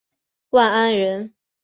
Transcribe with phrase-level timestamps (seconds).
[0.49, 1.35] 万安人。